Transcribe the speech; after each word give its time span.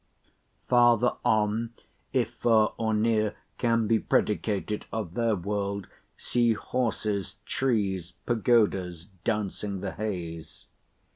Farther 0.67 1.11
on—if 1.23 2.31
far 2.33 2.73
or 2.77 2.91
near 2.91 3.35
can 3.59 3.85
be 3.85 3.99
predicated 3.99 4.87
of 4.91 5.13
their 5.13 5.35
world—see 5.35 6.53
horses, 6.53 7.35
trees, 7.45 8.13
pagodas, 8.25 9.05
dancing 9.23 9.81
the 9.81 9.91
hays. 9.91 10.65